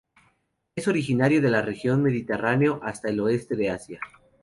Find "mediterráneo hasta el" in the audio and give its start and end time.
2.13-3.19